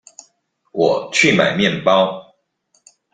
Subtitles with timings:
[0.71, 2.33] 我去買麵包